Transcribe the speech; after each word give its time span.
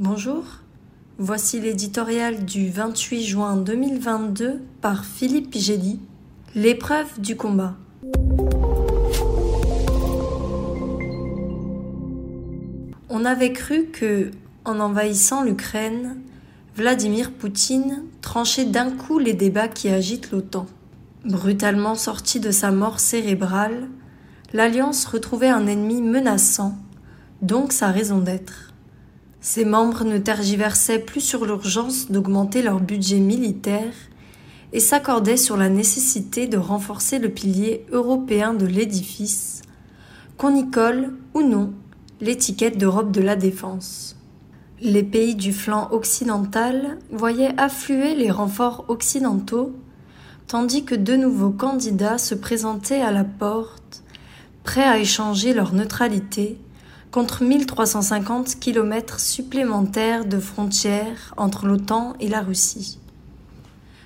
Bonjour, 0.00 0.44
voici 1.18 1.60
l'éditorial 1.60 2.44
du 2.44 2.70
28 2.70 3.24
juin 3.24 3.56
2022 3.56 4.60
par 4.80 5.04
Philippe 5.04 5.56
Gély, 5.56 5.98
L'épreuve 6.54 7.20
du 7.20 7.34
combat. 7.34 7.74
On 13.08 13.24
avait 13.24 13.52
cru 13.52 13.86
que, 13.86 14.30
en 14.64 14.78
envahissant 14.78 15.42
l'Ukraine, 15.42 16.20
Vladimir 16.76 17.32
Poutine 17.32 18.04
tranchait 18.20 18.66
d'un 18.66 18.92
coup 18.92 19.18
les 19.18 19.34
débats 19.34 19.66
qui 19.66 19.88
agitent 19.88 20.30
l'OTAN. 20.30 20.66
Brutalement 21.24 21.96
sorti 21.96 22.38
de 22.38 22.52
sa 22.52 22.70
mort 22.70 23.00
cérébrale, 23.00 23.88
l'Alliance 24.52 25.06
retrouvait 25.06 25.48
un 25.48 25.66
ennemi 25.66 26.02
menaçant, 26.02 26.78
donc 27.42 27.72
sa 27.72 27.88
raison 27.88 28.20
d'être. 28.20 28.67
Ses 29.40 29.64
membres 29.64 30.04
ne 30.04 30.18
tergiversaient 30.18 30.98
plus 30.98 31.20
sur 31.20 31.46
l'urgence 31.46 32.10
d'augmenter 32.10 32.62
leur 32.62 32.80
budget 32.80 33.20
militaire 33.20 33.94
et 34.72 34.80
s'accordaient 34.80 35.36
sur 35.36 35.56
la 35.56 35.68
nécessité 35.68 36.46
de 36.46 36.58
renforcer 36.58 37.18
le 37.18 37.28
pilier 37.28 37.86
européen 37.92 38.52
de 38.52 38.66
l'édifice, 38.66 39.62
qu'on 40.36 40.54
y 40.54 40.68
colle 40.70 41.14
ou 41.34 41.42
non 41.42 41.72
l'étiquette 42.20 42.78
d'Europe 42.78 43.12
de 43.12 43.20
la 43.20 43.36
défense. 43.36 44.16
Les 44.80 45.02
pays 45.02 45.34
du 45.34 45.52
flanc 45.52 45.88
occidental 45.92 46.98
voyaient 47.10 47.54
affluer 47.58 48.14
les 48.14 48.30
renforts 48.30 48.84
occidentaux, 48.88 49.72
tandis 50.46 50.84
que 50.84 50.94
de 50.94 51.14
nouveaux 51.14 51.50
candidats 51.50 52.18
se 52.18 52.34
présentaient 52.34 53.00
à 53.00 53.12
la 53.12 53.24
porte, 53.24 54.02
prêts 54.64 54.84
à 54.84 54.98
échanger 54.98 55.54
leur 55.54 55.72
neutralité 55.74 56.58
contre 57.10 57.42
1350 57.42 58.58
kilomètres 58.60 59.20
supplémentaires 59.20 60.24
de 60.24 60.38
frontières 60.38 61.34
entre 61.36 61.66
l'OTAN 61.66 62.14
et 62.20 62.28
la 62.28 62.42
Russie. 62.42 62.98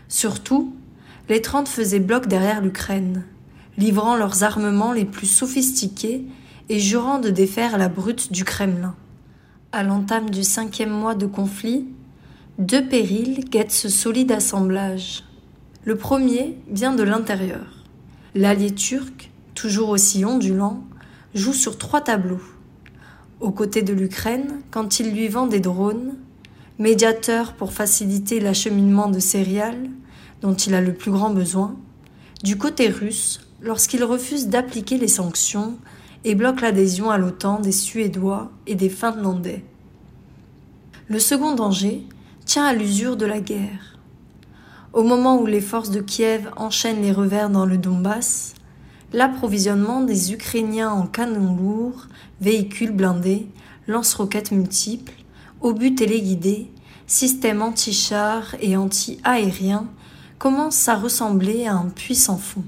Surtout, 0.09 0.75
les 1.29 1.41
Trente 1.41 1.69
faisaient 1.69 2.01
bloc 2.01 2.27
derrière 2.27 2.61
l'Ukraine, 2.61 3.25
livrant 3.79 4.17
leurs 4.17 4.45
armements 4.45 4.93
les 4.93 5.05
plus 5.05 5.27
sophistiqués 5.27 6.25
et 6.69 6.79
jurant 6.79 7.19
de 7.19 7.31
défaire 7.31 7.79
la 7.79 7.89
brute 7.89 8.33
du 8.33 8.45
Kremlin. 8.45 8.95
À 9.73 9.83
l'entame 9.83 10.31
du 10.31 10.45
cinquième 10.45 10.91
mois 10.91 11.15
de 11.15 11.27
conflit, 11.27 11.87
deux 12.59 12.87
périls 12.87 13.45
guettent 13.49 13.73
ce 13.73 13.89
solide 13.89 14.33
assemblage. 14.33 15.25
Le 15.85 15.97
premier 15.97 16.59
vient 16.71 16.95
de 16.95 17.03
l'intérieur. 17.03 17.85
L'allié 18.35 18.75
turc, 18.75 19.31
toujours 19.55 19.89
aussi 19.89 20.25
ondulant, 20.25 20.85
joue 21.35 21.55
sur 21.55 21.79
trois 21.79 22.03
tableaux. 22.03 22.43
Aux 23.43 23.51
côtés 23.51 23.83
de 23.83 23.93
l'Ukraine, 23.93 24.61
quand 24.71 25.01
il 25.01 25.11
lui 25.11 25.27
vend 25.27 25.49
des 25.49 25.59
drones, 25.59 26.15
médiateur 26.79 27.55
pour 27.55 27.73
faciliter 27.73 28.39
l'acheminement 28.39 29.09
de 29.09 29.19
céréales, 29.19 29.91
dont 30.43 30.55
il 30.55 30.75
a 30.75 30.81
le 30.81 30.95
plus 30.95 31.11
grand 31.11 31.31
besoin, 31.31 31.75
du 32.45 32.57
côté 32.57 32.87
russe, 32.87 33.41
lorsqu'il 33.61 34.05
refuse 34.05 34.47
d'appliquer 34.47 34.97
les 34.97 35.09
sanctions 35.09 35.77
et 36.23 36.37
bloque 36.37 36.61
l'adhésion 36.61 37.11
à 37.11 37.19
l'OTAN 37.19 37.59
des 37.59 37.73
Suédois 37.73 38.53
et 38.69 38.77
des 38.77 38.89
Finlandais. 38.89 39.65
Le 41.09 41.19
second 41.19 41.57
danger 41.57 42.07
tient 42.47 42.65
à 42.65 42.75
l'usure 42.75 43.17
de 43.17 43.27
la 43.27 43.41
guerre. 43.41 43.99
Au 44.93 45.03
moment 45.03 45.41
où 45.41 45.47
les 45.47 45.61
forces 45.61 45.91
de 45.91 46.01
Kiev 46.01 46.49
enchaînent 46.57 47.03
les 47.03 47.11
revers 47.11 47.51
dans 47.51 47.67
le 47.67 47.77
Donbass, 47.77 48.55
l'approvisionnement 49.13 50.01
des 50.01 50.33
Ukrainiens 50.33 50.91
en 50.91 51.07
canons 51.07 51.55
lourds, 51.55 52.07
véhicules 52.41 52.93
blindés, 52.93 53.47
lance-roquettes 53.87 54.53
multiples, 54.53 55.13
obus 55.61 55.95
téléguidés, 55.95 56.71
systèmes 57.07 57.63
anti-chars 57.63 58.57
et 58.61 58.77
anti-aériens 58.77 59.87
commence 60.39 60.89
à 60.89 60.97
ressembler 60.97 61.67
à 61.67 61.75
un 61.75 61.89
puissant 61.89 62.39
fond. 62.39 62.65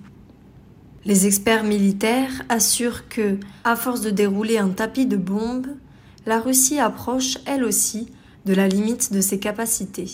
Les 1.05 1.27
experts 1.27 1.65
militaires 1.65 2.43
assurent 2.49 3.09
que, 3.09 3.39
à 3.65 3.77
force 3.77 4.01
de 4.01 4.11
dérouler 4.11 4.59
un 4.59 4.71
tapis 4.71 5.07
de 5.07 5.17
bombes, 5.17 5.69
la 6.25 6.41
Russie 6.41 6.79
approche 6.79 7.39
elle 7.47 7.65
aussi 7.65 8.09
de 8.47 8.55
la 8.55 8.69
limite 8.69 9.13
de 9.13 9.21
ses 9.21 9.39
capacités. 9.39 10.11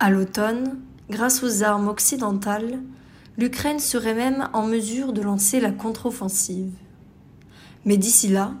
À 0.00 0.10
l'automne, 0.10 0.78
grâce 1.08 1.42
aux 1.42 1.62
armes 1.62 1.88
occidentales, 1.88 2.78
l'Ukraine 3.36 3.78
serait 3.78 4.14
même 4.14 4.48
en 4.52 4.66
mesure 4.66 5.12
de 5.12 5.22
lancer 5.22 5.60
la 5.60 5.72
contre-offensive. 5.72 6.72
Mais 7.84 7.96
d'ici 7.96 8.28
là, 8.28 8.54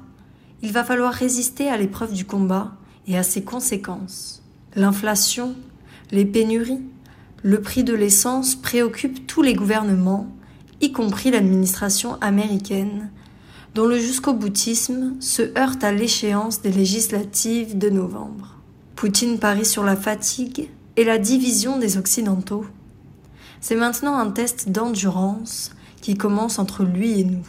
il 0.62 0.72
va 0.72 0.84
falloir 0.84 1.12
résister 1.12 1.68
à 1.68 1.76
l'épreuve 1.76 2.12
du 2.12 2.24
combat 2.24 2.72
et 3.06 3.18
à 3.18 3.22
ses 3.22 3.42
conséquences. 3.42 4.42
L'inflation, 4.76 5.54
les 6.10 6.24
pénuries, 6.24 6.82
le 7.42 7.60
prix 7.60 7.84
de 7.84 7.94
l'essence 7.94 8.54
préoccupe 8.54 9.26
tous 9.26 9.42
les 9.42 9.54
gouvernements, 9.54 10.34
y 10.80 10.92
compris 10.92 11.30
l'administration 11.30 12.20
américaine, 12.20 13.10
dont 13.74 13.86
le 13.86 13.98
jusqu'au 13.98 14.34
boutisme 14.34 15.14
se 15.20 15.56
heurte 15.58 15.84
à 15.84 15.92
l'échéance 15.92 16.62
des 16.62 16.72
législatives 16.72 17.76
de 17.76 17.90
novembre. 17.90 18.56
Poutine 18.96 19.38
parie 19.38 19.66
sur 19.66 19.84
la 19.84 19.96
fatigue 19.96 20.70
et 20.96 21.04
la 21.04 21.18
division 21.18 21.78
des 21.78 21.98
Occidentaux. 21.98 22.64
C'est 23.66 23.76
maintenant 23.76 24.18
un 24.18 24.30
test 24.30 24.68
d'endurance 24.68 25.70
qui 26.02 26.18
commence 26.18 26.58
entre 26.58 26.84
lui 26.84 27.20
et 27.20 27.24
nous. 27.24 27.46